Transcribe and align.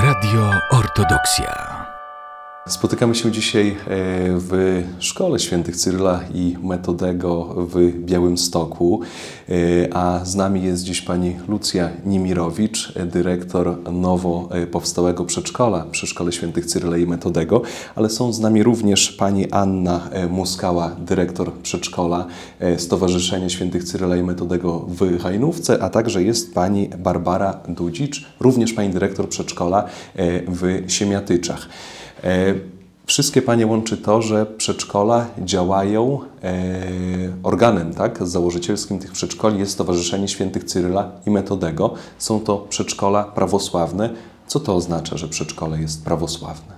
Radio 0.00 0.48
Ortodoksja. 0.70 1.79
Spotykamy 2.68 3.14
się 3.14 3.32
dzisiaj 3.32 3.68
e, 3.68 3.74
w 4.36 4.82
Szkole 4.98 5.38
Świętych 5.38 5.76
Cyryla 5.76 6.20
i 6.34 6.56
Metodego 6.62 7.44
w 7.44 7.92
Białymstoku, 8.04 9.00
e, 9.48 9.52
a 9.96 10.24
z 10.24 10.34
nami 10.34 10.62
jest 10.62 10.84
dziś 10.84 11.00
pani 11.00 11.36
Lucja 11.48 11.90
Nimirowicz, 12.06 12.92
dyrektor 13.06 13.92
nowo 13.92 14.48
e, 14.50 14.66
powstałego 14.66 15.24
przedszkola 15.24 15.86
przy 15.90 16.06
Szkole 16.06 16.32
Świętych 16.32 16.66
Cyryla 16.66 16.98
i 16.98 17.06
Metodego, 17.06 17.62
ale 17.94 18.10
są 18.10 18.32
z 18.32 18.40
nami 18.40 18.62
również 18.62 19.12
pani 19.12 19.50
Anna 19.50 20.10
Muskała, 20.30 20.96
dyrektor 20.98 21.52
przedszkola 21.52 22.26
Stowarzyszenia 22.76 23.48
Świętych 23.48 23.84
Cyryla 23.84 24.16
i 24.16 24.22
Metodego 24.22 24.78
w 24.78 25.18
Hajnówce, 25.22 25.82
a 25.82 25.90
także 25.90 26.22
jest 26.22 26.54
pani 26.54 26.90
Barbara 26.98 27.60
Dudzicz, 27.68 28.26
również 28.40 28.72
pani 28.72 28.90
dyrektor 28.90 29.28
przedszkola 29.28 29.84
w 30.48 30.84
Siemiatyczach. 30.88 31.68
E, 32.24 32.54
wszystkie 33.06 33.42
Panie 33.42 33.66
łączy 33.66 33.96
to, 33.96 34.22
że 34.22 34.46
przedszkola 34.46 35.26
działają, 35.38 36.20
e, 36.44 36.52
organem 37.42 37.94
tak, 37.94 38.26
założycielskim 38.26 38.98
tych 38.98 39.12
przedszkoli 39.12 39.58
jest 39.58 39.72
Stowarzyszenie 39.72 40.28
Świętych 40.28 40.64
Cyryla 40.64 41.10
i 41.26 41.30
Metodego. 41.30 41.94
Są 42.18 42.40
to 42.40 42.58
przedszkola 42.58 43.24
prawosławne. 43.24 44.10
Co 44.46 44.60
to 44.60 44.74
oznacza, 44.74 45.16
że 45.16 45.28
przedszkole 45.28 45.80
jest 45.80 46.04
prawosławne? 46.04 46.74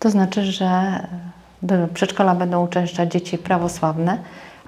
To 0.00 0.10
znaczy, 0.10 0.44
że 0.44 1.00
do 1.62 1.74
przedszkola 1.94 2.34
będą 2.34 2.64
uczęszczać 2.64 3.12
dzieci 3.12 3.38
prawosławne, 3.38 4.18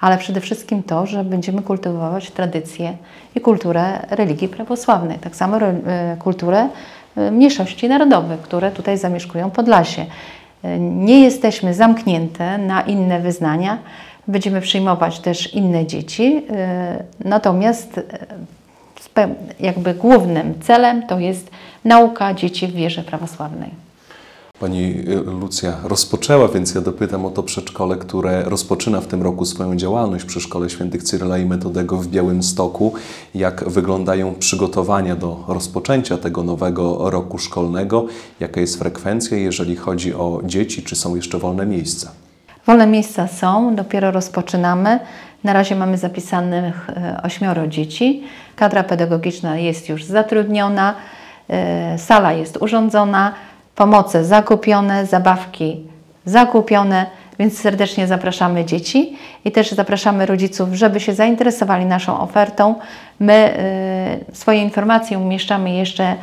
ale 0.00 0.18
przede 0.18 0.40
wszystkim 0.40 0.82
to, 0.82 1.06
że 1.06 1.24
będziemy 1.24 1.62
kultywować 1.62 2.30
tradycję 2.30 2.96
i 3.34 3.40
kulturę 3.40 4.06
religii 4.10 4.48
prawosławnej. 4.48 5.18
Tak 5.18 5.36
samo 5.36 5.56
e, 5.56 6.16
kulturę 6.18 6.68
E, 6.68 6.68
mniejszości 7.16 7.89
narodowych, 7.89 8.41
które 8.41 8.71
tutaj 8.71 8.99
zamieszkują 8.99 9.51
Podlasie. 9.51 10.07
E, 10.63 10.79
nie 10.79 11.21
jesteśmy 11.21 11.74
zamknięte 11.74 12.59
na 12.59 12.80
inne 12.80 13.21
wyznania, 13.21 13.79
będziemy 14.29 14.60
przyjmować 14.60 15.21
też 15.21 15.54
inne 15.54 15.87
dzieci, 15.87 16.43
e, 16.51 17.04
natomiast 17.24 18.01
jakby 19.60 19.95
głównym 19.95 20.54
celem 20.60 21.07
to 21.07 21.19
jest 21.19 21.51
nauka 21.85 22.35
dzieci 22.35 22.66
w 22.66 22.73
wierze 22.73 23.02
prawosławnej. 23.02 23.82
Pani 24.63 24.95
y, 25.09 25.23
Lucja 25.41 25.73
rozpoczęła, 25.85 26.49
więc 26.49 26.74
ja 26.74 26.80
dopytam 26.80 27.27
o 27.27 27.30
to 27.30 27.43
przedszkole, 27.43 27.96
które 27.96 28.43
rozpoczyna 28.43 29.01
w 29.01 29.07
tym 29.07 29.23
roku 29.23 29.45
swoją 29.45 29.77
działalność 29.77 30.24
przy 30.24 30.41
Szkole 30.41 30.71
Świętych 30.71 31.02
Cyryla 31.02 31.38
i 31.38 31.45
Metodego 31.45 31.96
w 31.96 32.07
Białymstoku. 32.07 32.93
Jak 33.35 33.69
wyglądają 33.69 34.35
przygotowania 34.35 35.16
do 35.16 35.45
rozpoczęcia 35.49 36.19
tego 36.19 36.43
nowego 36.43 37.10
roku 37.10 37.38
szkolnego? 37.38 38.07
Jaka 38.41 38.60
jest 38.60 38.79
frekwencja, 38.79 39.37
jeżeli 39.37 39.77
chodzi 39.77 40.15
o 40.15 40.41
dzieci? 40.45 40.82
Czy 40.82 40.97
są 40.97 41.16
jeszcze 41.16 41.38
wolne 41.38 41.66
miejsca? 41.66 42.10
Wolne 42.66 42.87
miejsca 42.87 43.29
są, 43.29 43.74
dopiero 43.74 44.10
rozpoczynamy. 44.10 45.01
Na 45.45 45.52
razie 45.52 45.76
mamy 45.76 45.99
zapisanych 45.99 46.91
e, 46.91 47.21
ośmioro 47.23 47.66
dzieci. 47.66 48.23
Kadra 48.57 48.85
pedagogiczna 48.85 49.59
jest 49.59 49.88
już 49.88 50.04
zatrudniona, 50.04 50.95
e, 51.49 51.99
sala 51.99 52.32
jest 52.32 52.57
urządzona 52.60 53.32
pomoce 53.74 54.24
zakupione, 54.24 55.06
zabawki 55.06 55.92
zakupione, 56.24 57.06
więc 57.38 57.60
serdecznie 57.60 58.06
zapraszamy 58.06 58.64
dzieci 58.64 59.16
i 59.45 59.52
też 59.52 59.73
zapraszamy 59.73 60.26
rodziców, 60.26 60.68
żeby 60.73 61.01
się 61.01 61.14
zainteresowali 61.14 61.87
naszą 61.87 62.20
ofertą. 62.20 62.74
My 63.20 63.54
y, 64.32 64.37
swoje 64.37 64.62
informacje 64.62 65.19
umieszczamy 65.19 65.70
jeszcze 65.70 66.16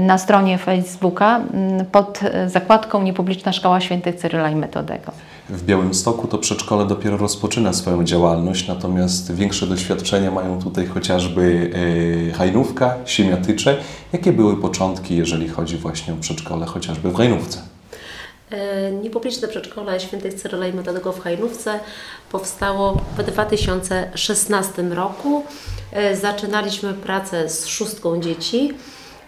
na 0.00 0.18
stronie 0.18 0.58
Facebooka 0.58 1.40
y, 1.80 1.84
pod 1.84 2.20
zakładką 2.46 3.02
Niepubliczna 3.02 3.52
Szkoła 3.52 3.80
Świętych 3.80 4.16
Cyryla 4.16 4.50
i 4.50 4.56
Metodego. 4.56 5.12
W 5.48 5.62
Białymstoku 5.62 6.28
to 6.28 6.38
przedszkole 6.38 6.86
dopiero 6.86 7.16
rozpoczyna 7.16 7.72
swoją 7.72 8.04
działalność, 8.04 8.68
natomiast 8.68 9.34
większe 9.34 9.66
doświadczenia 9.66 10.30
mają 10.30 10.62
tutaj 10.62 10.86
chociażby 10.86 11.70
e, 12.28 12.32
Hajnówka, 12.32 12.94
Siemiatycze. 13.04 13.76
Jakie 14.12 14.32
były 14.32 14.56
początki, 14.56 15.16
jeżeli 15.16 15.48
chodzi 15.48 15.76
właśnie 15.76 16.14
o 16.14 16.16
przedszkole, 16.16 16.66
chociażby 16.66 17.10
w 17.10 17.16
Hajnówce? 17.16 17.58
E, 18.50 18.92
niepubliczne 18.92 19.48
przedszkole 19.48 20.00
Świętych 20.00 20.34
Cyryla 20.34 20.66
i 20.66 20.72
Metodego 20.72 21.12
w 21.12 21.20
Hajnówce 21.20 21.80
powstało 22.32 23.00
w 23.18 23.22
2016 23.22 24.82
roku. 24.82 25.44
E, 25.92 26.16
zaczynaliśmy 26.16 26.94
pracę 26.94 27.48
z 27.48 27.66
szóstką 27.66 28.20
dzieci. 28.20 28.74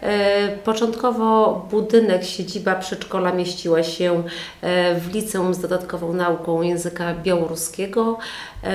E, 0.02 0.48
początkowo 0.64 1.54
budynek, 1.70 2.24
siedziba 2.24 2.74
przedszkola 2.74 3.32
mieściła 3.32 3.82
się 3.82 4.22
e, 4.62 4.94
w 4.94 5.14
liceum 5.14 5.54
z 5.54 5.58
dodatkową 5.58 6.12
nauką 6.12 6.62
języka 6.62 7.14
białoruskiego. 7.14 8.18
E, 8.18 8.70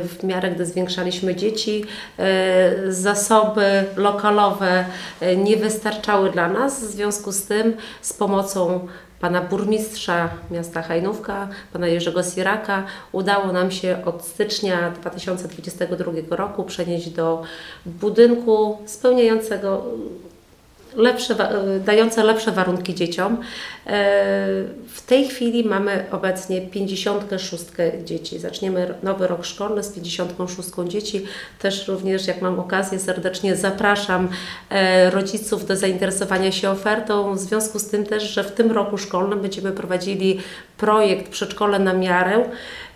w 0.00 0.18
miarę, 0.22 0.50
gdy 0.50 0.66
zwiększaliśmy 0.66 1.34
dzieci, 1.34 1.84
zasoby 2.88 3.84
lokalowe 3.96 4.84
nie 5.36 5.56
wystarczały 5.56 6.30
dla 6.30 6.48
nas. 6.48 6.84
W 6.84 6.90
związku 6.90 7.32
z 7.32 7.42
tym 7.42 7.76
z 8.02 8.12
pomocą 8.12 8.88
pana 9.20 9.40
burmistrza 9.40 10.30
miasta 10.50 10.82
Hajnówka, 10.82 11.48
pana 11.72 11.86
Jerzego 11.86 12.22
Siraka, 12.22 12.84
udało 13.12 13.52
nam 13.52 13.70
się 13.70 13.96
od 14.04 14.24
stycznia 14.24 14.90
2022 14.90 16.36
roku 16.36 16.64
przenieść 16.64 17.10
do 17.10 17.42
budynku 17.86 18.78
spełniającego 18.86 19.84
lepsze, 20.96 21.36
dające 21.84 22.24
lepsze 22.24 22.52
warunki 22.52 22.94
dzieciom. 22.94 23.32
E, 23.32 23.40
w 24.88 25.02
tej 25.06 25.28
chwili 25.28 25.64
mamy 25.64 26.04
obecnie 26.10 26.60
56 26.60 27.64
dzieci. 28.04 28.38
Zaczniemy 28.38 28.94
nowy 29.02 29.26
rok 29.26 29.44
szkolny 29.44 29.82
z 29.82 29.92
56 29.92 30.68
dzieci. 30.88 31.24
Też 31.58 31.88
również, 31.88 32.26
jak 32.26 32.42
mam 32.42 32.60
okazję, 32.60 32.98
serdecznie 32.98 33.56
zapraszam 33.56 34.28
e, 34.70 35.10
rodziców 35.10 35.66
do 35.66 35.76
zainteresowania 35.76 36.52
się 36.52 36.70
ofertą. 36.70 37.34
W 37.34 37.38
związku 37.38 37.78
z 37.78 37.88
tym 37.88 38.06
też, 38.06 38.22
że 38.22 38.44
w 38.44 38.52
tym 38.52 38.72
roku 38.72 38.98
szkolnym 38.98 39.40
będziemy 39.40 39.72
prowadzili 39.72 40.40
projekt 40.76 41.28
Przedszkole 41.28 41.78
na 41.78 41.92
miarę 41.92 42.44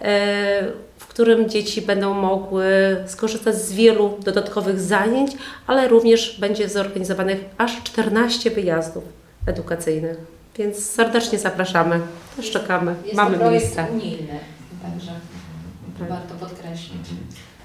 e, 0.01 0.94
którym 1.15 1.49
dzieci 1.49 1.83
będą 1.83 2.15
mogły 2.15 2.65
skorzystać 3.07 3.55
z 3.55 3.73
wielu 3.73 4.19
dodatkowych 4.25 4.81
zajęć, 4.81 5.33
ale 5.67 5.89
również 5.89 6.41
będzie 6.41 6.69
zorganizowanych 6.69 7.45
aż 7.59 7.83
14 7.83 8.51
wyjazdów 8.51 9.05
edukacyjnych. 9.47 10.17
Więc 10.59 10.91
serdecznie 10.91 11.39
zapraszamy. 11.39 12.01
Też 12.37 12.51
czekamy. 12.51 12.95
Jest 13.05 13.17
Mamy 13.17 13.39
to 13.39 13.51
miejsce. 13.51 13.87
unijny, 13.93 14.39
także 14.83 15.13
tak. 15.99 16.09
warto 16.09 16.35
podkreślić. 16.35 17.09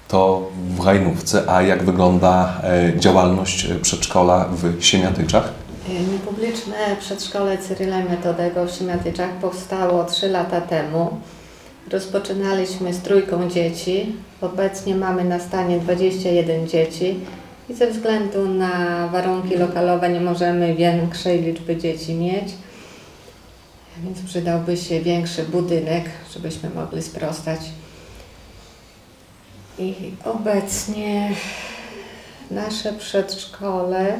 To 0.08 0.50
w 0.76 0.80
Hajnówce, 0.80 1.42
a 1.46 1.62
jak 1.62 1.82
wygląda 1.82 2.60
e, 2.64 2.92
działalność 2.98 3.66
przedszkola 3.82 4.48
w 4.52 4.84
Siemiatyczach? 4.84 5.52
E, 5.88 6.00
niepubliczne 6.12 6.96
przedszkole 7.00 7.58
Cyryla 7.58 7.98
Metodego 7.98 8.66
w 8.66 8.70
Siemiatyczach 8.70 9.30
powstało 9.30 10.04
3 10.04 10.28
lata 10.28 10.60
temu. 10.60 11.20
Rozpoczynaliśmy 11.90 12.94
z 12.94 13.02
trójką 13.02 13.50
dzieci. 13.50 14.12
Obecnie 14.40 14.96
mamy 14.96 15.24
na 15.24 15.40
stanie 15.40 15.78
21 15.78 16.68
dzieci 16.68 17.20
i 17.68 17.74
ze 17.74 17.90
względu 17.90 18.48
na 18.48 19.08
warunki 19.08 19.56
lokalowe 19.56 20.08
nie 20.08 20.20
możemy 20.20 20.74
większej 20.74 21.42
liczby 21.42 21.76
dzieci 21.76 22.14
mieć. 22.14 22.52
Więc 24.04 24.22
przydałby 24.22 24.76
się 24.76 25.00
większy 25.00 25.42
budynek, 25.42 26.04
żebyśmy 26.34 26.70
mogli 26.70 27.02
sprostać. 27.02 27.60
I 29.78 29.94
obecnie 30.24 31.34
nasze 32.50 32.92
przedszkole, 32.92 34.18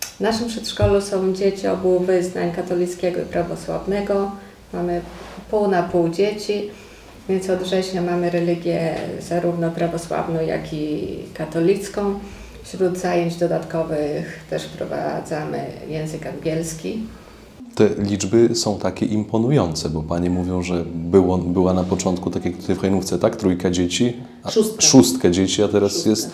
w 0.00 0.20
naszym 0.20 0.48
przedszkolu 0.48 1.00
są 1.00 1.34
dzieci 1.34 1.66
obu 1.66 2.00
wyznań 2.00 2.52
katolickiego 2.52 3.22
i 3.22 3.24
prawosławnego. 3.24 4.32
Mamy 4.72 5.00
pół 5.50 5.68
na 5.68 5.82
pół 5.82 6.08
dzieci, 6.08 6.70
więc 7.28 7.50
od 7.50 7.58
września 7.58 8.02
mamy 8.02 8.30
religię 8.30 8.94
zarówno 9.20 9.70
prawosławną, 9.70 10.40
jak 10.40 10.72
i 10.72 11.16
katolicką. 11.34 12.14
Wśród 12.62 12.98
zajęć 12.98 13.36
dodatkowych 13.36 14.40
też 14.50 14.64
wprowadzamy 14.64 15.58
język 15.88 16.26
angielski. 16.26 17.02
Te 17.74 17.88
liczby 17.98 18.54
są 18.54 18.78
takie 18.78 19.06
imponujące, 19.06 19.90
bo 19.90 20.02
Panie 20.02 20.30
mówią, 20.30 20.62
że 20.62 20.84
było, 20.94 21.38
była 21.38 21.74
na 21.74 21.84
początku, 21.84 22.30
tak 22.30 22.44
jak 22.44 22.56
tutaj 22.56 22.76
w 22.76 22.80
Hajnówce, 22.80 23.18
tak, 23.18 23.36
trójka 23.36 23.70
dzieci, 23.70 24.16
Szóstkę. 24.50 24.82
szóstkę 24.82 25.30
dzieci, 25.30 25.62
a 25.62 25.68
teraz 25.68 25.92
Szóstkę. 25.92 26.10
jest, 26.10 26.30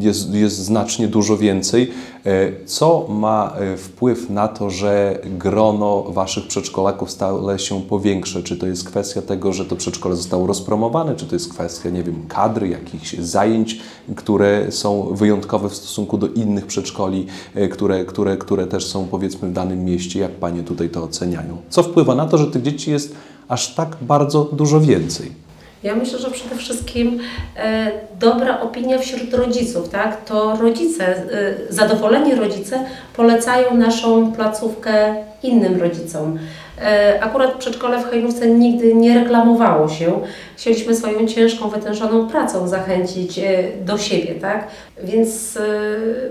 jest, 0.00 0.34
jest 0.34 0.56
znacznie 0.56 1.08
dużo 1.08 1.36
więcej. 1.36 1.90
E, 2.26 2.66
Co 2.66 3.06
ma 3.08 3.52
e, 3.56 3.76
wpływ 3.76 4.30
na 4.30 4.48
to, 4.48 4.70
że 4.70 5.18
grono 5.24 6.02
Waszych 6.02 6.46
przedszkolaków 6.46 7.10
stale 7.10 7.58
się 7.58 7.82
powiększa? 7.82 8.42
Czy 8.42 8.56
to 8.56 8.66
jest 8.66 8.84
kwestia 8.84 9.22
tego, 9.22 9.52
że 9.52 9.64
to 9.64 9.76
przedszkole 9.76 10.16
zostało 10.16 10.46
rozpromowane, 10.46 11.16
czy 11.16 11.26
to 11.26 11.34
jest 11.34 11.52
kwestia, 11.52 11.90
nie 11.90 12.02
wiem, 12.02 12.24
kadry, 12.28 12.68
jakichś 12.68 13.18
zajęć, 13.18 13.80
które 14.16 14.72
są 14.72 15.14
wyjątkowe 15.14 15.68
w 15.68 15.74
stosunku 15.74 16.18
do 16.18 16.28
innych 16.28 16.66
przedszkoli, 16.66 17.26
e, 17.54 17.68
które, 17.68 18.04
które, 18.04 18.36
które 18.36 18.66
też 18.66 18.86
są 18.86 19.06
powiedzmy 19.06 19.48
w 19.48 19.52
danym 19.52 19.84
mieście? 19.84 20.20
Jak 20.20 20.32
Panie 20.32 20.62
tutaj 20.62 20.88
to 20.88 21.02
oceniają? 21.02 21.56
Co 21.70 21.82
wpływa 21.82 22.14
na 22.14 22.26
to, 22.26 22.38
że 22.38 22.46
tych 22.46 22.62
dzieci 22.62 22.90
jest 22.90 23.14
aż 23.48 23.74
tak 23.74 23.96
bardzo 24.02 24.44
dużo 24.44 24.80
więcej? 24.80 25.43
Ja 25.84 25.94
myślę, 25.94 26.18
że 26.18 26.30
przede 26.30 26.56
wszystkim 26.56 27.20
e, 27.56 27.90
dobra 28.20 28.60
opinia 28.60 28.98
wśród 28.98 29.34
rodziców, 29.34 29.88
tak? 29.88 30.24
To 30.24 30.56
rodzice, 30.56 31.06
e, 31.06 31.22
zadowoleni 31.68 32.34
rodzice 32.34 32.84
polecają 33.16 33.74
naszą 33.74 34.32
placówkę 34.32 35.14
innym 35.42 35.80
rodzicom. 35.80 36.38
E, 36.82 37.18
akurat 37.22 37.54
przedszkole 37.54 37.98
w 37.98 38.10
Hajnówce 38.10 38.46
nigdy 38.46 38.94
nie 38.94 39.20
reklamowało 39.20 39.88
się. 39.88 40.20
Chcieliśmy 40.56 40.94
swoją 40.94 41.26
ciężką, 41.26 41.68
wytężoną 41.68 42.28
pracą 42.28 42.68
zachęcić 42.68 43.38
e, 43.38 43.62
do 43.84 43.98
siebie, 43.98 44.34
tak? 44.34 44.66
Więc 45.02 45.56
e, 45.56 45.60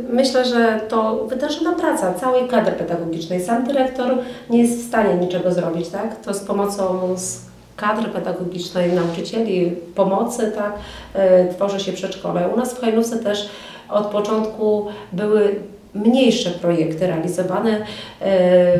myślę, 0.09 0.45
że 0.45 0.79
to 0.89 1.25
wytężona 1.25 1.71
praca 1.71 2.13
całej 2.13 2.47
kadry 2.47 2.71
pedagogicznej. 2.71 3.43
Sam 3.43 3.63
dyrektor 3.63 4.17
nie 4.49 4.61
jest 4.61 4.79
w 4.79 4.87
stanie 4.87 5.15
niczego 5.15 5.51
zrobić, 5.51 5.89
tak? 5.89 6.21
To 6.21 6.33
z 6.33 6.39
pomocą 6.39 7.13
z 7.17 7.52
kadry 7.75 8.09
pedagogicznej, 8.09 8.91
nauczycieli, 8.93 9.71
pomocy, 9.95 10.51
tak, 10.55 10.73
e, 11.13 11.53
tworzy 11.53 11.79
się 11.79 11.93
przedszkole. 11.93 12.47
U 12.47 12.57
nas 12.57 12.73
w 12.73 12.81
Hajnówce 12.81 13.17
też 13.19 13.49
od 13.89 14.05
początku 14.05 14.87
były 15.11 15.55
mniejsze 15.93 16.49
projekty 16.51 17.07
realizowane, 17.07 17.85
e, 18.21 18.73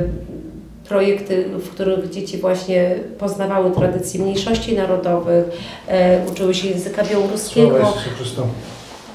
projekty, 0.90 1.46
w 1.46 1.70
których 1.70 2.10
dzieci 2.10 2.38
właśnie 2.38 2.96
poznawały 3.20 3.72
tradycje 3.72 4.20
mniejszości 4.22 4.76
narodowych, 4.76 5.46
e, 5.88 6.28
uczyły 6.32 6.54
się 6.54 6.68
języka 6.68 7.04
białoruskiego, 7.04 7.94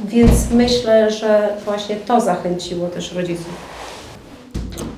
więc 0.05 0.51
myślę, 0.51 1.11
że 1.11 1.49
właśnie 1.65 1.97
to 1.97 2.21
zachęciło 2.21 2.89
też 2.89 3.13
rodziców. 3.13 3.68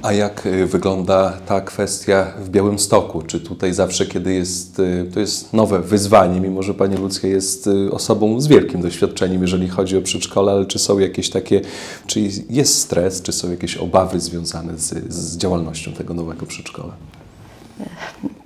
A 0.03 0.13
jak 0.13 0.47
y, 0.47 0.67
wygląda 0.67 1.33
ta 1.47 1.61
kwestia 1.61 2.27
w 2.39 2.51
Białymstoku? 2.51 3.23
Czy 3.23 3.41
tutaj 3.41 3.73
zawsze, 3.73 4.07
kiedy 4.07 4.35
jest, 4.35 4.79
y, 4.79 5.11
to 5.15 5.21
jest 5.21 5.53
nowe 5.53 5.81
wyzwanie, 5.81 6.41
mimo 6.41 6.63
że 6.63 6.75
Pani 6.75 6.97
Lucja 6.97 7.29
jest 7.29 7.67
y, 7.67 7.93
osobą 7.93 8.41
z 8.41 8.47
wielkim 8.47 8.83
doświadczeniem, 8.83 9.43
jeżeli 9.43 9.69
chodzi 9.69 9.97
o 9.97 10.03
przedszkole, 10.03 10.53
ale 10.53 10.67
czy 10.67 10.79
są 10.79 10.99
jakieś 10.99 11.31
takie, 11.31 11.61
czy 12.07 12.21
jest 12.51 12.79
stres, 12.79 13.23
czy 13.23 13.33
są 13.33 13.51
jakieś 13.51 13.77
obawy 13.77 14.21
związane 14.21 14.79
z, 14.79 15.13
z 15.13 15.37
działalnością 15.37 15.93
tego 15.93 16.15
nowego 16.15 16.47
przedszkola? 16.47 16.93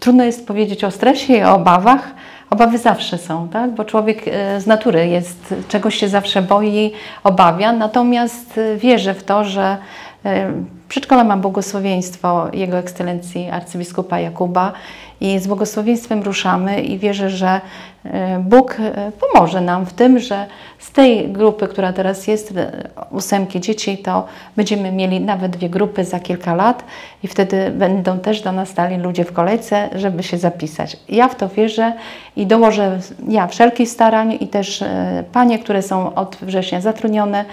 Trudno 0.01 0.25
jest 0.25 0.47
powiedzieć 0.47 0.85
o 0.85 0.91
stresie 0.91 1.33
i 1.33 1.43
o 1.43 1.55
obawach. 1.55 2.15
Obawy 2.51 2.79
zawsze 2.79 3.19
są, 3.19 3.49
tak? 3.49 3.75
bo 3.75 3.85
człowiek 3.85 4.25
z 4.59 4.67
natury 4.67 5.09
jest, 5.09 5.55
czegoś 5.69 5.95
się 5.95 6.09
zawsze 6.09 6.43
boi, 6.43 6.93
obawia, 7.25 7.73
natomiast 7.73 8.61
wierzę 8.79 9.15
w 9.15 9.25
to, 9.25 9.45
że 9.45 9.77
przedszkole 10.89 11.25
ma 11.25 11.37
błogosławieństwo 11.37 12.49
Jego 12.53 12.79
Ekscelencji 12.79 13.51
arcybiskupa 13.51 14.21
Jakuba 14.21 14.73
i 15.21 15.39
z 15.39 15.47
błogosławieństwem 15.47 16.23
ruszamy 16.23 16.83
i 16.83 16.99
wierzę, 16.99 17.31
że 17.31 17.61
e, 18.05 18.39
Bóg 18.39 18.77
e, 18.81 19.13
pomoże 19.13 19.61
nam 19.61 19.87
w 19.87 19.93
tym, 19.93 20.19
że 20.19 20.47
z 20.79 20.93
tej 20.93 21.29
grupy, 21.29 21.69
która 21.69 21.93
teraz 21.93 22.27
jest, 22.27 22.57
e, 22.57 22.89
ósemki 23.11 23.61
dzieci, 23.61 23.99
to 23.99 24.27
będziemy 24.57 24.93
mieli 24.93 25.21
nawet 25.21 25.53
dwie 25.53 25.71
grupy 25.71 26.05
za 26.05 26.21
kilka 26.21 26.55
lat 26.55 26.85
i 27.23 27.29
wtedy 27.29 27.71
będą 27.71 28.19
też 28.19 28.43
do 28.43 28.53
nas 28.53 28.69
stali 28.69 28.97
ludzie 28.97 29.25
w 29.25 29.33
kolejce, 29.33 29.89
żeby 29.95 30.23
się 30.23 30.39
zapisać. 30.39 30.97
Ja 31.09 31.29
w 31.29 31.35
to 31.35 31.49
wierzę 31.49 31.93
i 32.37 32.47
dołożę 32.47 32.99
ja 33.29 33.47
wszelkich 33.47 33.89
starań 33.89 34.37
i 34.41 34.49
też 34.49 34.85
panie, 35.33 35.59
które 35.59 35.83
są 35.83 36.15
od 36.15 36.37
września 36.37 36.81
zatrudnione, 36.81 37.45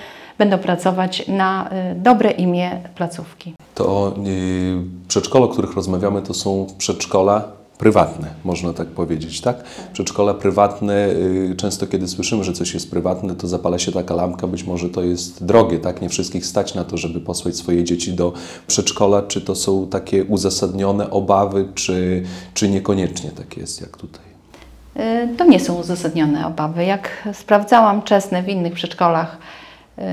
będą 0.41 0.57
pracować 0.57 1.27
na 1.27 1.69
e, 1.69 1.95
dobre 1.95 2.31
imię 2.31 2.81
placówki. 2.95 3.53
To 3.75 4.13
y, 4.27 5.07
przedszkola, 5.07 5.45
o 5.45 5.47
których 5.47 5.73
rozmawiamy, 5.73 6.21
to 6.21 6.33
są 6.33 6.67
przedszkola 6.77 7.43
prywatne, 7.77 8.27
można 8.43 8.73
tak 8.73 8.87
powiedzieć, 8.87 9.41
tak? 9.41 9.63
Przedszkola 9.93 10.33
prywatne, 10.33 11.09
y, 11.09 11.55
często 11.57 11.87
kiedy 11.87 12.07
słyszymy, 12.07 12.43
że 12.43 12.53
coś 12.53 12.73
jest 12.73 12.91
prywatne, 12.91 13.35
to 13.35 13.47
zapala 13.47 13.79
się 13.79 13.91
taka 13.91 14.15
lampka, 14.15 14.47
być 14.47 14.63
może 14.63 14.89
to 14.89 15.01
jest 15.01 15.45
drogie, 15.45 15.79
tak? 15.79 16.01
Nie 16.01 16.09
wszystkich 16.09 16.45
stać 16.45 16.75
na 16.75 16.83
to, 16.83 16.97
żeby 16.97 17.19
posłać 17.19 17.55
swoje 17.55 17.83
dzieci 17.83 18.13
do 18.13 18.33
przedszkola. 18.67 19.21
Czy 19.21 19.41
to 19.41 19.55
są 19.55 19.87
takie 19.87 20.25
uzasadnione 20.25 21.09
obawy, 21.09 21.67
czy, 21.75 22.23
czy 22.53 22.69
niekoniecznie 22.69 23.29
tak 23.31 23.57
jest, 23.57 23.81
jak 23.81 23.97
tutaj? 23.97 24.25
Y, 24.97 25.37
To 25.37 25.45
nie 25.45 25.59
są 25.59 25.79
uzasadnione 25.79 26.47
obawy. 26.47 26.85
Jak 26.85 27.29
sprawdzałam 27.33 28.01
czesne 28.01 28.43
w 28.43 28.49
innych 28.49 28.73
przedszkolach 28.73 29.37
y, 29.37 29.60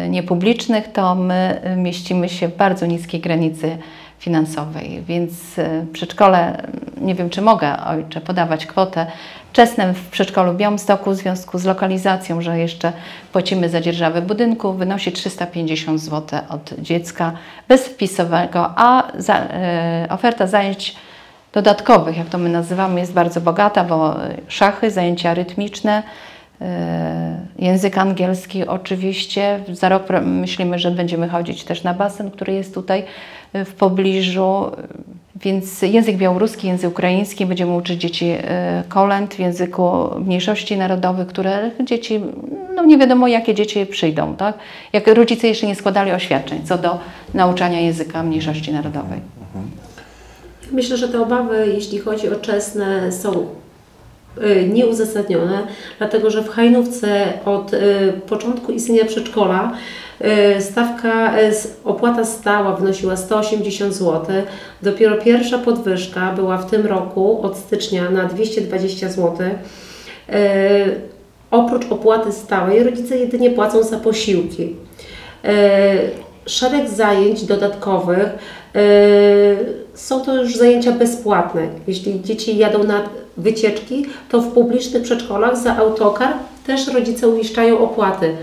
niepublicznych, 0.08 0.92
to 0.92 1.14
my 1.14 1.60
y, 1.72 1.76
mieścimy 1.76 2.28
się 2.28 2.48
w 2.48 2.56
bardzo 2.56 2.86
niskiej 2.86 3.20
granicy 3.20 3.78
finansowej, 4.18 5.02
więc 5.02 5.58
y, 5.58 5.86
przedszkole, 5.92 6.62
y, 6.98 7.00
nie 7.00 7.14
wiem 7.14 7.30
czy 7.30 7.42
mogę 7.42 7.84
ojcze 7.86 8.20
podawać 8.20 8.66
kwotę, 8.66 9.06
czesne 9.52 9.94
w 9.94 10.08
przedszkolu 10.10 10.54
Białymstoku 10.54 11.10
w 11.10 11.14
związku 11.14 11.58
z 11.58 11.64
lokalizacją, 11.64 12.40
że 12.40 12.58
jeszcze 12.58 12.92
płacimy 13.32 13.68
za 13.68 13.80
dzierżawę 13.80 14.22
budynku, 14.22 14.72
wynosi 14.72 15.12
350 15.12 16.00
zł 16.00 16.40
od 16.48 16.74
dziecka 16.78 17.32
bezwpisowego, 17.68 18.70
a 18.76 19.12
za, 19.18 19.42
oferta 20.10 20.46
zajęć 20.46 20.96
dodatkowych, 21.52 22.16
jak 22.16 22.28
to 22.28 22.38
my 22.38 22.48
nazywamy, 22.48 23.00
jest 23.00 23.12
bardzo 23.12 23.40
bogata, 23.40 23.84
bo 23.84 24.16
szachy, 24.48 24.90
zajęcia 24.90 25.34
rytmiczne, 25.34 26.02
język 27.58 27.98
angielski 27.98 28.66
oczywiście. 28.66 29.60
Za 29.72 29.88
rok 29.88 30.02
myślimy, 30.22 30.78
że 30.78 30.90
będziemy 30.90 31.28
chodzić 31.28 31.64
też 31.64 31.82
na 31.82 31.94
basen, 31.94 32.30
który 32.30 32.52
jest 32.52 32.74
tutaj 32.74 33.04
y, 33.54 33.64
w 33.64 33.74
pobliżu. 33.74 34.70
Więc 35.42 35.82
język 35.82 36.16
białoruski, 36.16 36.66
język 36.66 36.90
ukraiński, 36.90 37.46
będziemy 37.46 37.76
uczyć 37.76 38.00
dzieci 38.00 38.32
kolęd 38.88 39.34
w 39.34 39.38
języku 39.38 39.90
mniejszości 40.20 40.76
narodowych, 40.76 41.26
które 41.26 41.70
dzieci, 41.84 42.20
no 42.74 42.84
nie 42.84 42.98
wiadomo 42.98 43.28
jakie 43.28 43.54
dzieci 43.54 43.86
przyjdą, 43.86 44.36
tak? 44.36 44.58
Jak 44.92 45.06
rodzice 45.06 45.48
jeszcze 45.48 45.66
nie 45.66 45.74
składali 45.74 46.12
oświadczeń 46.12 46.66
co 46.66 46.78
do 46.78 46.98
nauczania 47.34 47.80
języka 47.80 48.22
mniejszości 48.22 48.72
narodowej. 48.72 49.20
Myślę, 50.72 50.96
że 50.96 51.08
te 51.08 51.22
obawy, 51.22 51.66
jeśli 51.74 51.98
chodzi 51.98 52.28
o 52.28 52.36
czesne, 52.36 53.12
są 53.12 53.46
nieuzasadnione, 54.68 55.66
dlatego 55.98 56.30
że 56.30 56.42
w 56.42 56.48
Hajnówce 56.48 57.32
od 57.44 57.74
y, 57.74 57.78
początku 58.28 58.72
istnienia 58.72 59.04
przedszkola 59.04 59.72
y, 60.56 60.62
stawka, 60.62 61.40
y, 61.40 61.52
opłata 61.84 62.24
stała 62.24 62.76
wynosiła 62.76 63.16
180 63.16 63.94
zł. 63.94 64.26
Dopiero 64.82 65.16
pierwsza 65.16 65.58
podwyżka 65.58 66.32
była 66.32 66.58
w 66.58 66.70
tym 66.70 66.86
roku 66.86 67.42
od 67.42 67.56
stycznia 67.56 68.10
na 68.10 68.24
220 68.24 69.08
zł. 69.08 69.36
Y, 70.28 71.18
Oprócz 71.50 71.92
opłaty 71.92 72.32
stałej 72.32 72.82
rodzice 72.82 73.18
jedynie 73.18 73.50
płacą 73.50 73.82
za 73.82 73.98
posiłki. 73.98 74.76
Szereg 76.46 76.88
zajęć 76.88 77.44
dodatkowych 77.44 78.28
są 79.98 80.20
to 80.20 80.42
już 80.42 80.56
zajęcia 80.56 80.92
bezpłatne. 80.92 81.68
Jeśli 81.86 82.22
dzieci 82.22 82.56
jadą 82.56 82.84
na 82.84 83.00
wycieczki, 83.36 84.06
to 84.28 84.40
w 84.40 84.52
publicznych 84.52 85.02
przedszkolach 85.02 85.56
za 85.56 85.76
autokar 85.76 86.32
też 86.66 86.88
rodzice 86.88 87.28
uiszczają 87.28 87.78
opłaty. 87.78 88.36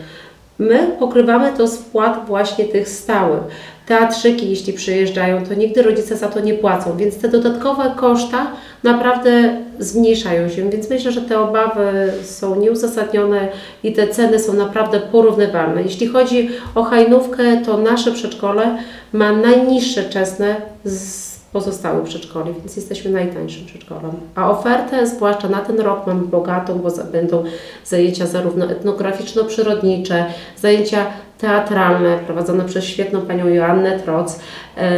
My 0.60 0.96
pokrywamy 1.00 1.54
to 1.58 1.68
z 1.68 1.78
wpłat 1.78 2.26
właśnie 2.28 2.66
tych 2.66 2.90
stałych. 2.90 3.42
Teatrzyki, 3.86 4.50
jeśli 4.50 4.74
przyjeżdżają, 4.74 5.46
to 5.46 5.54
nigdy 5.54 5.84
rodzice 5.84 6.18
za 6.18 6.28
to 6.28 6.40
nie 6.40 6.54
płacą, 6.54 6.98
więc 6.98 7.18
te 7.18 7.30
dodatkowe 7.30 7.94
koszta 7.96 8.48
naprawdę 8.84 9.58
zmniejszają 9.80 10.50
się. 10.50 10.70
Więc 10.70 10.90
myślę, 10.90 11.12
że 11.12 11.22
te 11.22 11.40
obawy 11.40 12.12
są 12.24 12.56
nieuzasadnione 12.56 13.48
i 13.84 13.94
te 13.94 14.08
ceny 14.08 14.40
są 14.40 14.54
naprawdę 14.54 15.00
porównywalne. 15.00 15.82
Jeśli 15.82 16.08
chodzi 16.08 16.50
o 16.76 16.84
hajnówkę, 16.84 17.44
to 17.66 17.78
nasze 17.78 18.12
przedszkole 18.12 18.78
ma 19.14 19.32
najniższe 19.32 20.04
czesne 20.04 20.56
z 20.84 21.35
pozostałych 21.56 22.04
przedszkoli, 22.04 22.54
więc 22.54 22.76
jesteśmy 22.76 23.12
najtańszym 23.12 23.66
przedszkolem. 23.66 24.12
A 24.36 24.52
ofertę, 24.52 25.08
zwłaszcza 25.08 25.50
na 25.50 25.60
ten 25.60 25.80
rok, 25.80 26.08
mamy 26.08 26.28
bogatą, 26.28 26.80
bo 26.80 26.90
będą 27.12 27.44
zajęcia 27.86 28.26
zarówno 28.28 28.66
etnograficzno-przyrodnicze, 28.66 30.26
zajęcia 30.58 31.06
teatralne 31.38 32.18
prowadzone 32.26 32.66
przez 32.66 32.84
świetną 32.84 33.22
panią 33.22 33.48
Joannę 33.48 34.00
Troc, 34.00 34.40
e, 34.78 34.92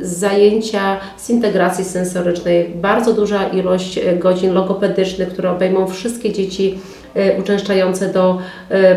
zajęcia 0.00 0.96
z 1.16 1.30
integracji 1.30 1.84
sensorycznej, 1.84 2.68
bardzo 2.74 3.12
duża 3.12 3.48
ilość 3.48 3.98
e, 3.98 4.16
godzin 4.16 4.52
logopedycznych, 4.52 5.28
które 5.28 5.50
obejmą 5.50 5.86
wszystkie 5.86 6.32
dzieci 6.32 6.78
e, 7.14 7.40
uczęszczające 7.40 8.12
do 8.12 8.38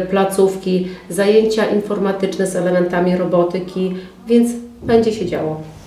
placówki, 0.09 0.87
zajęcia 1.09 1.65
informatyczne 1.65 2.47
z 2.47 2.55
elementami 2.55 3.17
robotyki, 3.17 3.95
więc 4.27 4.51
będzie 4.83 5.13
się 5.13 5.25
działo. 5.25 5.80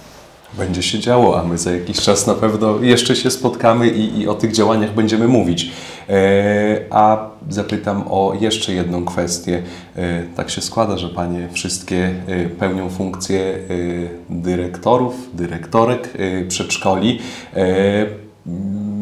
Będzie 0.58 0.82
się 0.82 0.98
działo, 0.98 1.40
a 1.40 1.44
my 1.44 1.58
za 1.58 1.72
jakiś 1.72 2.00
czas 2.00 2.26
na 2.26 2.34
pewno 2.34 2.78
jeszcze 2.80 3.16
się 3.16 3.30
spotkamy 3.30 3.88
i, 3.88 4.20
i 4.20 4.28
o 4.28 4.34
tych 4.34 4.52
działaniach 4.52 4.94
będziemy 4.94 5.28
mówić. 5.28 5.70
E, 6.08 6.80
a 6.90 7.30
zapytam 7.50 8.04
o 8.10 8.34
jeszcze 8.40 8.72
jedną 8.72 9.04
kwestię. 9.04 9.62
E, 9.96 10.22
tak 10.22 10.50
się 10.50 10.60
składa, 10.60 10.98
że 10.98 11.08
Panie 11.08 11.48
wszystkie 11.52 12.14
e, 12.26 12.48
pełnią 12.48 12.90
funkcję 12.90 13.58
dyrektorów, 14.30 15.14
dyrektorek 15.34 16.12
przedszkoli. 16.48 17.20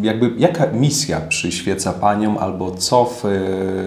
Jakby 0.02 0.30
jaka 0.38 0.66
misja 0.66 1.20
przyświeca 1.20 1.92
Paniom 1.92 2.38
albo 2.38 2.70
co 2.70 3.04
w, 3.04 3.24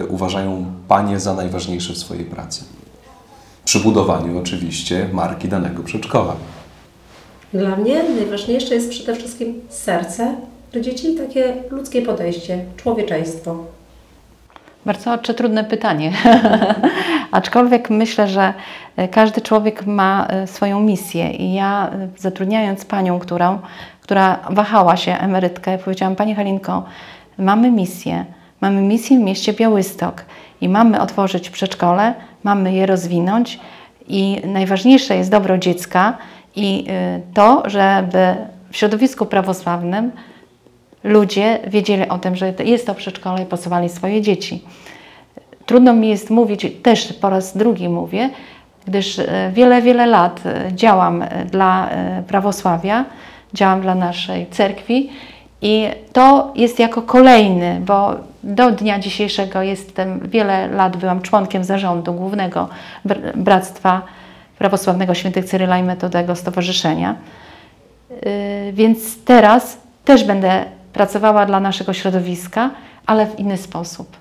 uważają 0.08 0.66
Panie 0.88 1.20
za 1.20 1.34
najważniejsze 1.34 1.92
w 1.92 1.98
swojej 1.98 2.24
pracy? 2.24 2.64
Przy 3.64 3.80
budowaniu 3.80 4.38
oczywiście 4.38 5.08
marki 5.12 5.48
danego 5.48 5.82
przedszkola. 5.82 6.36
Dla 7.56 7.76
mnie 7.76 8.02
najważniejsze 8.18 8.74
jest 8.74 8.90
przede 8.90 9.14
wszystkim 9.14 9.60
serce 9.68 10.34
do 10.72 10.80
dzieci 10.80 11.12
i 11.12 11.16
takie 11.16 11.54
ludzkie 11.70 12.02
podejście, 12.02 12.58
człowieczeństwo. 12.76 13.56
Bardzo 14.86 15.18
czy 15.18 15.34
trudne 15.34 15.64
pytanie. 15.64 16.12
Aczkolwiek 17.30 17.90
myślę, 17.90 18.28
że 18.28 18.54
e, 18.96 19.08
każdy 19.08 19.40
człowiek 19.40 19.86
ma 19.86 20.26
e, 20.26 20.46
swoją 20.46 20.80
misję 20.80 21.30
i 21.30 21.54
ja 21.54 21.90
e, 21.92 22.08
zatrudniając 22.18 22.84
panią, 22.84 23.18
którą, 23.18 23.58
która 24.00 24.38
wahała 24.50 24.96
się 24.96 25.12
emerytkę, 25.12 25.78
powiedziałam 25.78 26.16
Pani 26.16 26.34
Halinko, 26.34 26.84
mamy 27.38 27.70
misję, 27.70 28.24
mamy 28.60 28.82
misję 28.82 29.18
w 29.18 29.22
mieście 29.22 29.52
Białystok 29.52 30.24
i 30.60 30.68
mamy 30.68 31.00
otworzyć 31.00 31.50
przedszkole, 31.50 32.14
mamy 32.44 32.72
je 32.72 32.86
rozwinąć 32.86 33.60
i 34.08 34.40
najważniejsze 34.44 35.16
jest 35.16 35.30
dobro 35.30 35.58
dziecka 35.58 36.18
i 36.56 36.84
y, 36.88 37.34
to, 37.34 37.62
żeby 37.66 38.36
w 38.70 38.76
środowisku 38.76 39.26
prawosławnym 39.26 40.12
ludzie 41.04 41.58
wiedzieli 41.66 42.08
o 42.08 42.18
tym, 42.18 42.36
że 42.36 42.54
jest 42.64 42.86
to 42.86 42.94
przedszkole 42.94 43.42
i 43.42 43.46
posuwali 43.46 43.88
swoje 43.88 44.22
dzieci. 44.22 44.64
Trudno 45.66 45.92
mi 45.92 46.08
jest 46.08 46.30
mówić, 46.30 46.66
też 46.82 47.12
po 47.12 47.30
raz 47.30 47.56
drugi 47.56 47.88
mówię, 47.88 48.30
gdyż 48.86 49.18
e, 49.18 49.50
wiele, 49.54 49.82
wiele 49.82 50.06
lat 50.06 50.40
e, 50.46 50.72
działam 50.72 51.24
dla 51.50 51.88
prawosławia, 52.26 53.04
działam 53.54 53.80
dla 53.80 53.94
naszej 53.94 54.46
cerkwi 54.46 55.10
i 55.62 55.86
to 56.12 56.52
jest 56.54 56.78
jako 56.78 57.02
kolejny, 57.02 57.80
bo 57.86 58.14
do 58.42 58.70
dnia 58.70 58.98
dzisiejszego 58.98 59.62
jestem, 59.62 60.20
wiele 60.20 60.68
lat 60.68 60.96
byłam 60.96 61.22
członkiem 61.22 61.64
zarządu 61.64 62.12
Głównego 62.12 62.68
Br- 63.06 63.36
Bractwa 63.36 64.02
Prawosławnego 64.58 65.14
Świętych 65.14 65.44
Cyryla 65.44 65.78
i 65.78 65.82
Metodego 65.82 66.36
Stowarzyszenia. 66.36 67.16
Y, 68.10 68.72
Więc 68.72 69.24
teraz 69.24 69.78
też 70.04 70.24
będę 70.24 70.64
pracowała 70.92 71.46
dla 71.46 71.60
naszego 71.60 71.92
środowiska, 71.92 72.70
ale 73.06 73.26
w 73.26 73.38
inny 73.38 73.56
sposób. 73.56 74.16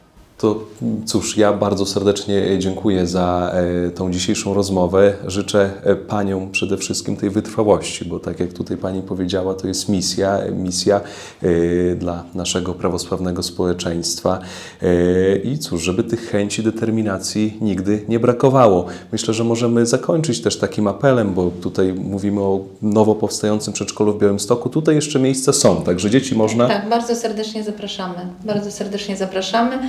To 0.45 0.59
cóż, 1.05 1.37
ja 1.37 1.53
bardzo 1.53 1.85
serdecznie 1.85 2.59
dziękuję 2.59 3.07
za 3.07 3.51
e, 3.87 3.89
tą 3.91 4.11
dzisiejszą 4.11 4.53
rozmowę. 4.53 5.13
Życzę 5.27 5.71
e, 5.83 5.95
Paniom 5.95 6.51
przede 6.51 6.77
wszystkim 6.77 7.17
tej 7.17 7.29
wytrwałości, 7.29 8.05
bo 8.05 8.19
tak 8.19 8.39
jak 8.39 8.53
tutaj 8.53 8.77
Pani 8.77 9.01
powiedziała, 9.01 9.53
to 9.53 9.67
jest 9.67 9.89
misja, 9.89 10.39
misja 10.51 11.01
e, 11.41 11.95
dla 11.95 12.23
naszego 12.35 12.73
prawosławnego 12.73 13.43
społeczeństwa. 13.43 14.39
E, 14.81 15.35
I 15.35 15.57
cóż, 15.59 15.83
żeby 15.83 16.03
tych 16.03 16.29
chęci, 16.29 16.63
determinacji 16.63 17.57
nigdy 17.61 18.05
nie 18.07 18.19
brakowało. 18.19 18.85
Myślę, 19.11 19.33
że 19.33 19.43
możemy 19.43 19.85
zakończyć 19.85 20.41
też 20.41 20.57
takim 20.57 20.87
apelem, 20.87 21.33
bo 21.33 21.51
tutaj 21.61 21.93
mówimy 21.93 22.41
o 22.41 22.59
nowo 22.81 23.15
powstającym 23.15 23.73
przedszkolu 23.73 24.13
w 24.13 24.19
Białymstoku. 24.19 24.69
Tutaj 24.69 24.95
jeszcze 24.95 25.19
miejsca 25.19 25.53
są, 25.53 25.83
także 25.83 26.09
dzieci 26.09 26.35
można... 26.35 26.67
Tak, 26.67 26.89
bardzo 26.89 27.15
serdecznie 27.15 27.63
zapraszamy. 27.63 28.15
Bardzo 28.43 28.71
serdecznie 28.71 29.17
zapraszamy. 29.17 29.79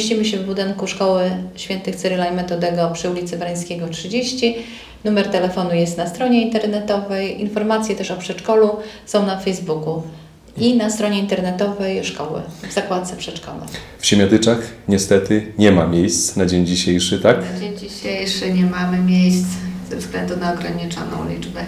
Mieścimy 0.00 0.24
się 0.24 0.38
w 0.38 0.46
budynku 0.46 0.86
Szkoły 0.86 1.30
Świętych 1.56 1.96
Cyryla 1.96 2.26
i 2.26 2.34
Metodego 2.34 2.90
przy 2.92 3.10
ulicy 3.10 3.38
Brańskiego 3.38 3.88
30. 3.88 4.56
Numer 5.04 5.28
telefonu 5.28 5.74
jest 5.74 5.98
na 5.98 6.06
stronie 6.06 6.42
internetowej. 6.42 7.40
Informacje 7.40 7.96
też 7.96 8.10
o 8.10 8.16
przedszkolu 8.16 8.76
są 9.06 9.26
na 9.26 9.40
Facebooku 9.40 10.02
i 10.56 10.76
na 10.76 10.90
stronie 10.90 11.18
internetowej 11.18 12.04
szkoły 12.04 12.42
w 12.70 12.72
zakładce 12.72 13.16
przedszkola. 13.16 13.66
W 13.98 14.06
Siemiatyczach 14.06 14.58
niestety 14.88 15.52
nie 15.58 15.72
ma 15.72 15.86
miejsc 15.86 16.36
na 16.36 16.46
dzień 16.46 16.66
dzisiejszy, 16.66 17.18
tak? 17.18 17.36
Na 17.52 17.60
dzień 17.60 17.78
dzisiejszy 17.78 18.52
nie 18.52 18.66
mamy 18.66 18.98
miejsc 18.98 19.46
ze 19.90 19.96
względu 19.96 20.36
na 20.36 20.52
ograniczoną 20.52 21.28
liczbę 21.28 21.60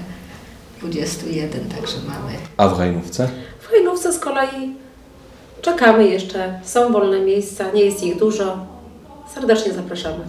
21, 0.81 1.69
także 1.69 1.97
mamy. 2.09 2.33
A 2.57 2.69
w 2.69 2.77
Hajnówce? 2.77 3.29
W 3.61 3.67
Hajnówce 3.67 4.13
z 4.13 4.19
kolei 4.19 4.75
czekamy 5.63 6.09
jeszcze, 6.09 6.61
są 6.63 6.93
wolne 6.93 7.21
miejsca, 7.21 7.73
nie 7.75 7.85
jest 7.85 8.05
ich 8.05 8.19
dużo. 8.19 8.57
Serdecznie 9.35 9.73
zapraszamy. 9.73 10.25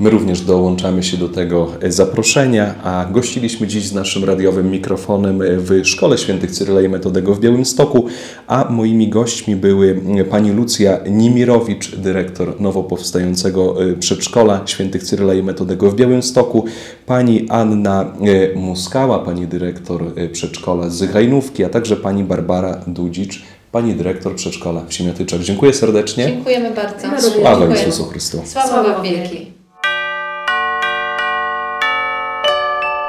My 0.00 0.10
również 0.10 0.40
dołączamy 0.40 1.02
się 1.02 1.16
do 1.16 1.28
tego 1.28 1.70
zaproszenia, 1.88 2.74
a 2.82 3.06
gościliśmy 3.12 3.66
dziś 3.66 3.86
z 3.86 3.94
naszym 3.94 4.24
radiowym 4.24 4.70
mikrofonem 4.70 5.38
w 5.40 5.80
Szkole 5.84 6.18
Świętych 6.18 6.50
Cyryla 6.50 6.80
i 6.80 6.88
Metodego 6.88 7.34
w 7.34 7.40
Białymstoku, 7.40 8.06
a 8.46 8.70
moimi 8.70 9.08
gośćmi 9.08 9.56
były 9.56 10.00
pani 10.30 10.50
Lucja 10.50 11.00
Nimirowicz, 11.10 11.96
dyrektor 11.96 12.60
nowo 12.60 12.82
powstającego 12.82 13.84
e, 13.84 13.96
przedszkola 13.96 14.60
Świętych 14.66 15.02
Cyryla 15.02 15.34
i 15.34 15.42
Metodego 15.42 15.90
w 15.90 15.94
Białymstoku, 15.94 16.64
pani 17.06 17.46
Anna 17.48 18.12
e, 18.54 18.58
Muskała, 18.58 19.18
pani 19.18 19.46
dyrektor 19.46 20.02
e, 20.16 20.28
przedszkola 20.28 20.90
z 20.90 21.12
Hajnówki, 21.12 21.64
a 21.64 21.68
także 21.68 21.96
pani 21.96 22.24
Barbara 22.24 22.80
Dudzicz, 22.86 23.42
pani 23.72 23.94
dyrektor 23.94 24.34
przedszkola 24.34 24.80
w 24.88 24.92
Siemiatyczach. 24.92 25.40
Dziękuję 25.40 25.72
serdecznie. 25.72 26.26
Dziękujemy 26.26 26.70
bardzo. 26.70 27.30
Sława. 27.30 27.64
Jezusu 27.64 28.04
Chrystu. 28.04 28.42
Sława 28.44 28.82
Wam 28.82 29.02
wielki. 29.02 29.52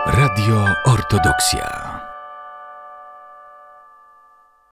Radio 0.06 0.66
Ortodoksja. 0.86 1.93